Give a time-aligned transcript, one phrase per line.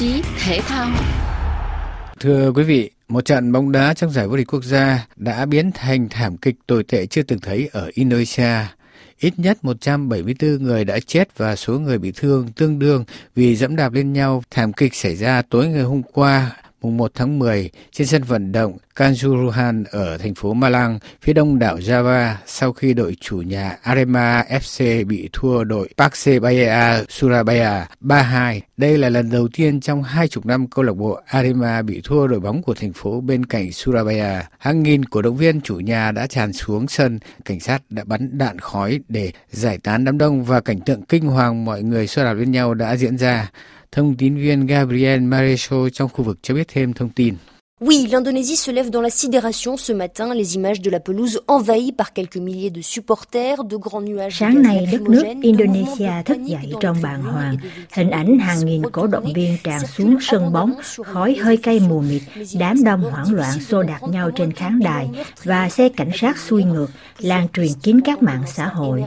[0.00, 0.90] chí thể thao.
[2.20, 5.70] Thưa quý vị, một trận bóng đá trong giải vô địch quốc gia đã biến
[5.74, 8.54] thành thảm kịch tồi tệ chưa từng thấy ở Indonesia.
[9.18, 13.04] Ít nhất 174 người đã chết và số người bị thương tương đương
[13.34, 14.42] vì dẫm đạp lên nhau.
[14.50, 18.52] Thảm kịch xảy ra tối ngày hôm qua mùng 1 tháng 10 trên sân vận
[18.52, 23.76] động Kanjuruhan ở thành phố Malang, phía đông đảo Java sau khi đội chủ nhà
[23.82, 28.60] Arema FC bị thua đội Persebaya Surabaya 3-2.
[28.76, 32.26] Đây là lần đầu tiên trong hai chục năm câu lạc bộ Arema bị thua
[32.26, 34.48] đội bóng của thành phố bên cạnh Surabaya.
[34.58, 38.38] Hàng nghìn cổ động viên chủ nhà đã tràn xuống sân, cảnh sát đã bắn
[38.38, 42.24] đạn khói để giải tán đám đông và cảnh tượng kinh hoàng mọi người xoa
[42.24, 43.50] đạp lên nhau đã diễn ra.
[43.92, 47.34] Thông tin viên Gabriel Marecho trong khu vực cho biết thêm thông tin.
[47.82, 50.34] Oui, l'Indonésie se lève dans la sidération ce matin.
[50.34, 54.34] Les images de la pelouse envahie par quelques milliers de supporters, de grands nuages.
[54.38, 57.56] Sáng nay, đất nước Indonesia thức dậy trong bàng hoàng.
[57.92, 62.00] Hình ảnh hàng nghìn cổ động viên tràn xuống sân bóng, khói hơi cay mù
[62.00, 62.22] mịt,
[62.58, 65.08] đám đông hoảng loạn xô đạp nhau trên khán đài
[65.44, 69.04] và xe cảnh sát xuôi ngược, lan truyền kín các mạng xã hội.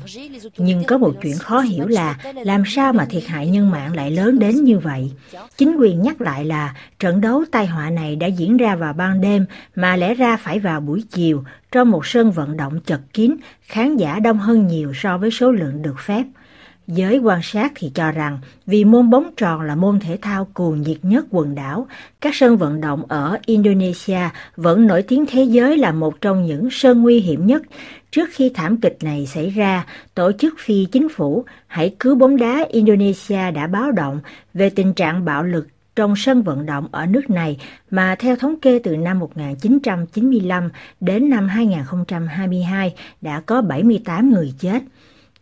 [0.57, 4.11] Nhưng có một chuyện khó hiểu là làm sao mà thiệt hại nhân mạng lại
[4.11, 5.11] lớn đến như vậy.
[5.57, 8.93] Chính quyền nhắc lại là trận đấu tai họa này đã diễn ra ra vào
[8.93, 13.01] ban đêm mà lẽ ra phải vào buổi chiều trong một sân vận động chật
[13.13, 16.23] kín, khán giả đông hơn nhiều so với số lượng được phép.
[16.87, 20.81] Giới quan sát thì cho rằng vì môn bóng tròn là môn thể thao cuồng
[20.81, 21.87] nhiệt nhất quần đảo,
[22.21, 26.69] các sân vận động ở Indonesia vẫn nổi tiếng thế giới là một trong những
[26.71, 27.61] sân nguy hiểm nhất.
[28.11, 32.37] Trước khi thảm kịch này xảy ra, tổ chức phi chính phủ Hãy cứu bóng
[32.37, 34.19] đá Indonesia đã báo động
[34.53, 37.57] về tình trạng bạo lực trong sân vận động ở nước này
[37.91, 44.83] mà theo thống kê từ năm 1995 đến năm 2022 đã có 78 người chết.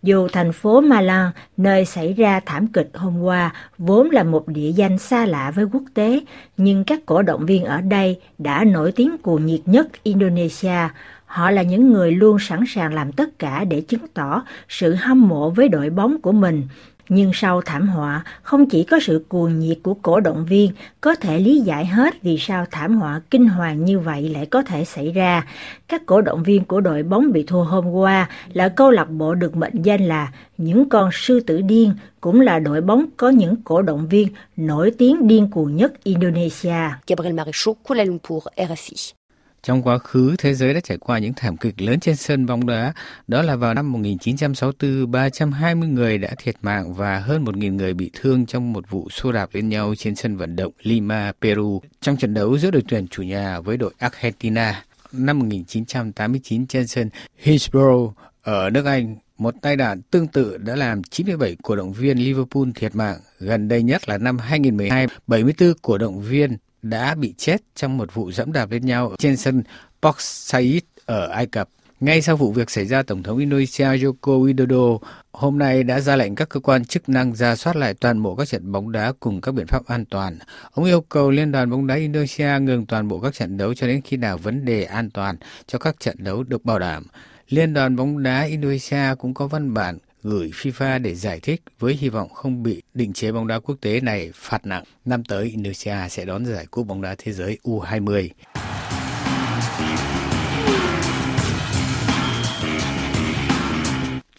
[0.04, 4.72] Dù thành phố Malang, nơi xảy ra thảm kịch hôm qua, vốn là một địa
[4.72, 6.20] danh xa lạ với quốc tế,
[6.58, 10.90] nhưng các cổ động viên ở đây đã nổi tiếng cuồng nhiệt nhất Indonesia.
[11.26, 15.28] Họ là những người luôn sẵn sàng làm tất cả để chứng tỏ sự hâm
[15.28, 16.68] mộ với đội bóng của mình.
[17.14, 21.16] Nhưng sau thảm họa, không chỉ có sự cuồng nhiệt của cổ động viên, có
[21.16, 24.86] thể lý giải hết vì sao thảm họa kinh hoàng như vậy lại có thể
[24.86, 25.48] xảy ra.
[25.88, 29.34] Các cổ động viên của đội bóng bị thua hôm qua là câu lạc bộ
[29.34, 33.56] được mệnh danh là những con sư tử điên, cũng là đội bóng có những
[33.64, 34.28] cổ động viên
[34.58, 36.90] nổi tiếng điên cuồng nhất Indonesia.
[37.08, 39.21] Gabriel Maréchaux, Kuala Lumpur, RFI.
[39.64, 42.66] Trong quá khứ, thế giới đã trải qua những thảm kịch lớn trên sân bóng
[42.66, 42.94] đá.
[43.28, 48.12] Đó là vào năm 1964, 320 người đã thiệt mạng và hơn 1.000 người bị
[48.14, 52.18] thương trong một vụ xô đạp lên nhau trên sân vận động Lima, Peru, trong
[52.18, 54.84] trận đấu giữa đội tuyển chủ nhà với đội Argentina.
[55.12, 58.14] Năm 1989 trên sân Hillsborough
[58.44, 62.64] ở nước Anh, một tai nạn tương tự đã làm 97 cổ động viên Liverpool
[62.76, 63.18] thiệt mạng.
[63.40, 68.14] Gần đây nhất là năm 2012, 74 cổ động viên đã bị chết trong một
[68.14, 69.64] vụ dẫm đạp lên nhau trên sân
[70.02, 71.70] Port Said ở Ai Cập.
[72.00, 75.00] Ngay sau vụ việc xảy ra, Tổng thống Indonesia Joko Widodo
[75.32, 78.36] hôm nay đã ra lệnh các cơ quan chức năng ra soát lại toàn bộ
[78.36, 80.38] các trận bóng đá cùng các biện pháp an toàn.
[80.72, 83.88] Ông yêu cầu Liên đoàn bóng đá Indonesia ngừng toàn bộ các trận đấu cho
[83.88, 85.36] đến khi nào vấn đề an toàn
[85.68, 87.04] cho các trận đấu được bảo đảm.
[87.50, 91.94] Liên đoàn bóng đá Indonesia cũng có văn bản gửi FIFA để giải thích với
[91.94, 94.84] hy vọng không bị định chế bóng đá quốc tế này phạt nặng.
[95.06, 98.30] Năm tới Indonesia sẽ đón giải cúp bóng đá thế giới U20.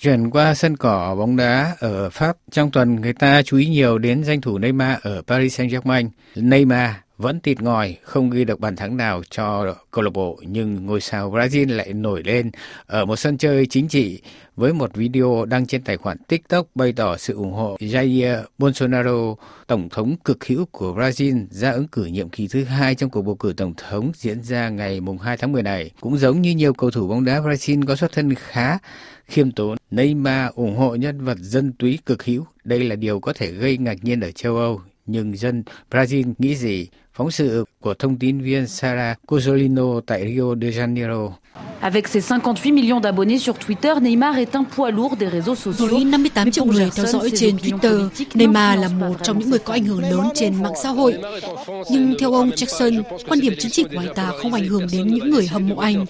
[0.00, 3.98] Chuyển qua sân cỏ bóng đá ở Pháp, trong tuần người ta chú ý nhiều
[3.98, 6.08] đến danh thủ Neymar ở Paris Saint-Germain.
[6.36, 6.90] Neymar
[7.22, 11.00] vẫn tịt ngòi, không ghi được bàn thắng nào cho câu lạc bộ, nhưng ngôi
[11.00, 12.50] sao Brazil lại nổi lên
[12.86, 14.22] ở một sân chơi chính trị
[14.56, 19.34] với một video đăng trên tài khoản TikTok bày tỏ sự ủng hộ Jair Bolsonaro,
[19.66, 23.22] tổng thống cực hữu của Brazil, ra ứng cử nhiệm kỳ thứ hai trong cuộc
[23.22, 25.90] bầu cử tổng thống diễn ra ngày 2 tháng 10 này.
[26.00, 28.78] Cũng giống như nhiều cầu thủ bóng đá Brazil có xuất thân khá
[29.26, 32.44] khiêm tốn, Neymar ủng hộ nhân vật dân túy cực hữu.
[32.64, 36.56] Đây là điều có thể gây ngạc nhiên ở châu Âu, nhưng dân Brazil nghĩ
[36.56, 36.88] gì?
[37.14, 41.32] Phóng sự của thông tin viên Sara Cozzolino tại Rio de Janeiro.
[41.80, 45.90] Avec ses 58 millions d'abonnés sur Twitter, Neymar est un poids lourd des réseaux sociaux.
[45.90, 49.72] Với 58 triệu người theo dõi trên Twitter, Neymar là một trong những người có
[49.72, 51.18] ảnh hưởng lớn trên mạng xã hội.
[51.90, 55.06] Nhưng theo ông Jackson, quan điểm chính trị của anh ta không ảnh hưởng đến
[55.14, 56.04] những người hâm mộ anh.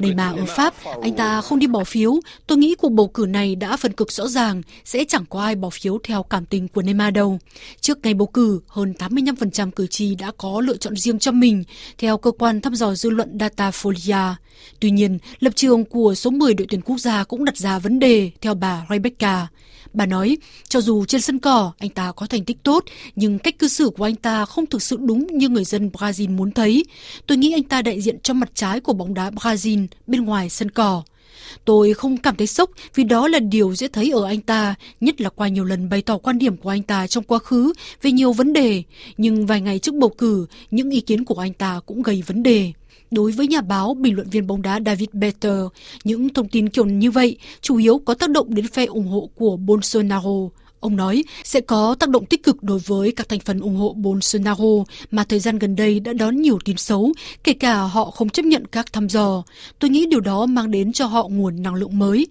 [0.00, 2.20] Neymar ở Pháp, anh ta không đi bỏ phiếu.
[2.46, 5.54] Tôi nghĩ cuộc bầu cử này đã phân cực rõ ràng, sẽ chẳng có ai
[5.54, 7.38] bỏ phiếu theo cảm tình của Neymar đâu.
[7.80, 11.64] Trước ngày bầu cử, hơn 85% cử tri đã có lựa chọn riêng cho mình,
[11.98, 14.34] theo cơ quan thăm dò dư luận Datafolia.
[14.80, 17.98] Tuy nhiên, lập trường của số 10 đội tuyển quốc gia cũng đặt ra vấn
[17.98, 19.46] đề, theo bà Rebecca.
[19.92, 20.36] Bà nói,
[20.68, 22.84] cho dù trên sân cỏ anh ta có thành tích tốt,
[23.14, 26.36] nhưng cách cư xử của anh ta không thực sự đúng như người dân Brazil
[26.36, 26.84] muốn thấy.
[27.26, 30.50] Tôi nghĩ anh ta đại diện cho mặt trái của bóng đá Brazil bên ngoài
[30.50, 31.02] sân cỏ.
[31.64, 35.20] Tôi không cảm thấy sốc vì đó là điều dễ thấy ở anh ta, nhất
[35.20, 37.72] là qua nhiều lần bày tỏ quan điểm của anh ta trong quá khứ
[38.02, 38.82] về nhiều vấn đề.
[39.16, 42.42] Nhưng vài ngày trước bầu cử, những ý kiến của anh ta cũng gây vấn
[42.42, 42.72] đề.
[43.10, 45.60] Đối với nhà báo, bình luận viên bóng đá David Better,
[46.04, 49.30] những thông tin kiểu như vậy chủ yếu có tác động đến phe ủng hộ
[49.34, 50.48] của Bolsonaro.
[50.86, 53.92] Ông nói sẽ có tác động tích cực đối với các thành phần ủng hộ
[53.92, 57.12] Bolsonaro mà thời gian gần đây đã đón nhiều tin xấu,
[57.44, 59.42] kể cả họ không chấp nhận các thăm dò.
[59.78, 62.26] Tôi nghĩ điều đó mang đến cho họ nguồn năng lượng mới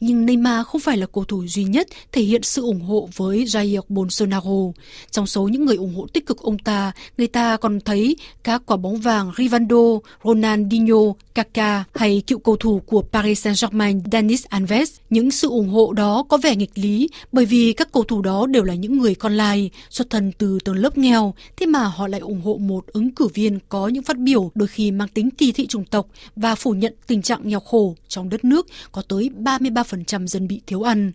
[0.00, 3.44] nhưng Neymar không phải là cầu thủ duy nhất thể hiện sự ủng hộ với
[3.44, 4.72] Jair Bolsonaro.
[5.10, 8.62] Trong số những người ủng hộ tích cực ông ta, người ta còn thấy các
[8.66, 10.98] quả bóng vàng Rivaldo, Ronaldinho,
[11.34, 14.94] Kaká hay cựu cầu thủ của Paris Saint-Germain Denis Alves.
[15.10, 18.46] Những sự ủng hộ đó có vẻ nghịch lý bởi vì các cầu thủ đó
[18.46, 22.08] đều là những người con lai, xuất thân từ tầng lớp nghèo, thế mà họ
[22.08, 25.30] lại ủng hộ một ứng cử viên có những phát biểu đôi khi mang tính
[25.30, 26.06] kỳ thị chủng tộc
[26.36, 30.48] và phủ nhận tình trạng nghèo khổ trong đất nước có tới 33 3% dân
[30.48, 31.12] bị thiếu ăn.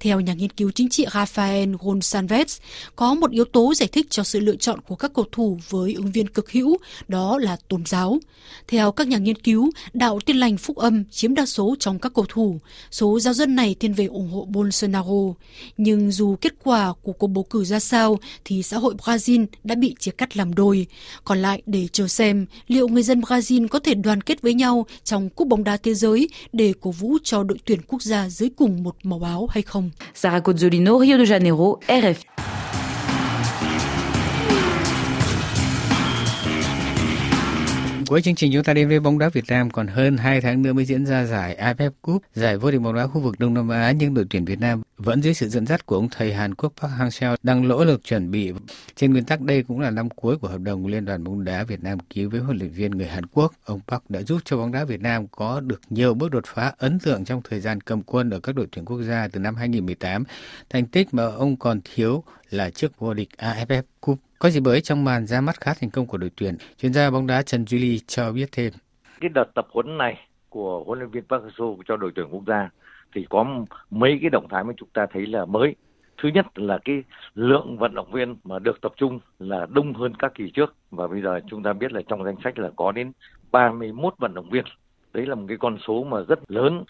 [0.00, 2.60] Theo nhà nghiên cứu chính trị Rafael Gonsalves,
[2.96, 5.94] có một yếu tố giải thích cho sự lựa chọn của các cầu thủ với
[5.94, 6.76] ứng viên cực hữu,
[7.08, 8.18] đó là tôn giáo.
[8.68, 12.12] Theo các nhà nghiên cứu, đạo tiên lành phúc âm chiếm đa số trong các
[12.14, 12.60] cầu thủ.
[12.90, 15.34] Số giáo dân này thiên về ủng hộ Bolsonaro.
[15.76, 19.74] Nhưng dù kết quả của cuộc bầu cử ra sao, thì xã hội Brazil đã
[19.74, 20.86] bị chia cắt làm đôi.
[21.24, 24.86] Còn lại để chờ xem liệu người dân Brazil có thể đoàn kết với nhau
[25.04, 28.13] trong cúp bóng đá thế giới để cổ vũ cho đội tuyển quốc gia
[30.12, 32.43] Sarah Cozzolino, Rio de Janeiro, RFI.
[38.08, 40.62] Cuối chương trình chúng ta đến với bóng đá Việt Nam còn hơn 2 tháng
[40.62, 43.54] nữa mới diễn ra giải AFF Cup, giải vô địch bóng đá khu vực Đông
[43.54, 46.34] Nam Á nhưng đội tuyển Việt Nam vẫn dưới sự dẫn dắt của ông thầy
[46.34, 48.52] Hàn Quốc Park Hang-seo đang nỗ lực chuẩn bị.
[48.96, 51.64] Trên nguyên tắc đây cũng là năm cuối của hợp đồng Liên đoàn bóng đá
[51.64, 53.52] Việt Nam ký với huấn luyện viên người Hàn Quốc.
[53.64, 56.72] Ông Park đã giúp cho bóng đá Việt Nam có được nhiều bước đột phá
[56.78, 59.54] ấn tượng trong thời gian cầm quân ở các đội tuyển quốc gia từ năm
[59.56, 60.24] 2018.
[60.70, 64.18] Thành tích mà ông còn thiếu là chức vô địch AFF Cup.
[64.44, 66.56] Có gì mới trong màn ra mắt khá thành công của đội tuyển?
[66.78, 68.72] Chuyên gia bóng đá Trần Duy Ly cho biết thêm.
[69.20, 72.42] Cái đợt tập huấn này của huấn luyện viên Park Hang-seo cho đội tuyển quốc
[72.46, 72.70] gia
[73.14, 73.46] thì có
[73.90, 75.74] mấy cái động thái mà chúng ta thấy là mới.
[76.22, 77.02] Thứ nhất là cái
[77.34, 81.06] lượng vận động viên mà được tập trung là đông hơn các kỳ trước và
[81.06, 83.12] bây giờ chúng ta biết là trong danh sách là có đến
[83.52, 84.64] 31 vận động viên.
[85.12, 86.84] Đấy là một cái con số mà rất lớn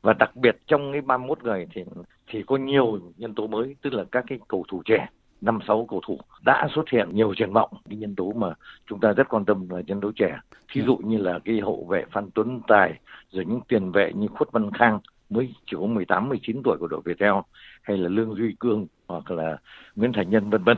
[0.00, 1.84] và đặc biệt trong cái 31 người thì
[2.30, 5.08] thì có nhiều nhân tố mới, tức là các cái cầu thủ trẻ
[5.40, 8.54] năm sáu cầu thủ đã xuất hiện nhiều triển vọng cái nhân tố mà
[8.86, 10.38] chúng ta rất quan tâm là nhân tố trẻ
[10.72, 12.94] thí dụ như là cái hậu vệ Phan Tuấn Tài
[13.30, 14.98] rồi những tiền vệ như Khuất Văn Khang
[15.30, 17.34] mới chỉ có 18 19 tuổi của đội Viettel
[17.82, 19.56] hay là Lương Duy Cương hoặc là
[19.96, 20.76] Nguyễn Thành Nhân vân vân.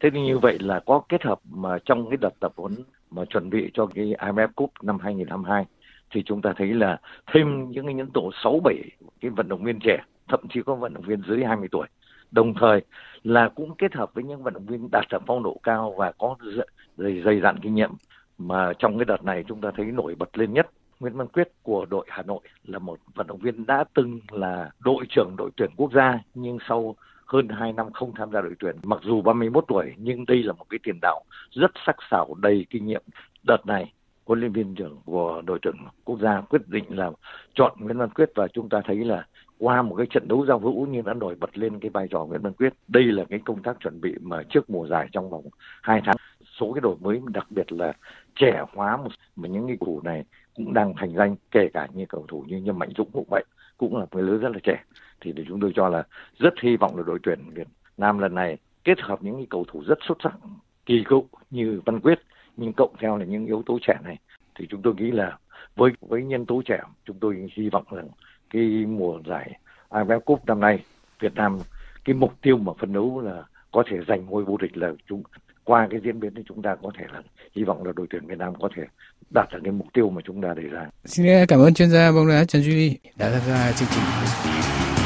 [0.00, 2.74] Thế thì như vậy là có kết hợp mà trong cái đợt tập huấn
[3.10, 5.64] mà chuẩn bị cho cái IMF Cup năm 2022
[6.10, 7.00] thì chúng ta thấy là
[7.32, 8.76] thêm những cái nhân tố 6 7
[9.20, 11.86] cái vận động viên trẻ, thậm chí có vận động viên dưới 20 tuổi.
[12.32, 12.82] Đồng thời
[13.22, 16.12] là cũng kết hợp với những vận động viên đạt được phong độ cao và
[16.18, 16.36] có
[16.96, 17.90] dày, dày dặn kinh nghiệm
[18.38, 20.70] mà trong cái đợt này chúng ta thấy nổi bật lên nhất
[21.00, 24.70] Nguyễn Văn Quyết của đội Hà Nội là một vận động viên đã từng là
[24.80, 26.96] đội trưởng đội tuyển quốc gia nhưng sau
[27.26, 28.76] hơn 2 năm không tham gia đội tuyển.
[28.82, 32.66] Mặc dù 31 tuổi nhưng đây là một cái tiền đạo rất sắc sảo đầy
[32.70, 33.02] kinh nghiệm.
[33.46, 33.92] Đợt này
[34.24, 35.74] huấn luyện viên trưởng của đội tuyển
[36.04, 37.10] quốc gia quyết định là
[37.54, 39.26] chọn Nguyễn Văn Quyết và chúng ta thấy là
[39.62, 42.24] qua một cái trận đấu giao hữu nhưng đã nổi bật lên cái vai trò
[42.24, 42.72] Nguyễn Văn Quyết.
[42.88, 45.44] Đây là cái công tác chuẩn bị mà trước mùa giải trong vòng
[45.82, 46.16] 2 tháng.
[46.60, 47.92] Số cái đổi mới đặc biệt là
[48.34, 50.24] trẻ hóa một mà những cái cầu thủ này
[50.56, 53.44] cũng đang thành danh, kể cả như cầu thủ như Nhâm Mạnh Dũng cũng vậy,
[53.78, 54.84] cũng là một lứa rất là trẻ
[55.20, 56.02] thì để chúng tôi cho là
[56.38, 59.64] rất hy vọng là đội tuyển Việt Nam lần này kết hợp những cái cầu
[59.68, 60.34] thủ rất xuất sắc,
[60.86, 62.20] kỳ cựu như Văn Quyết,
[62.56, 64.18] nhưng cộng theo là những yếu tố trẻ này
[64.54, 65.38] thì chúng tôi nghĩ là
[65.76, 68.08] với với nhân tố trẻ, chúng tôi hy vọng rằng
[68.52, 69.58] cái mùa giải
[69.90, 70.84] AFF Cup năm nay,
[71.20, 71.58] Việt Nam
[72.04, 73.42] cái mục tiêu mà phấn đấu là
[73.72, 75.22] có thể giành ngôi vô địch là chúng,
[75.64, 77.22] qua cái diễn biến thì chúng ta có thể là
[77.56, 78.82] hy vọng là đội tuyển Việt Nam có thể
[79.30, 80.86] đạt được cái mục tiêu mà chúng ta đề ra.
[81.04, 85.01] Xin cảm ơn chuyên gia bóng đá Trần Duy đã tham gia chương trình.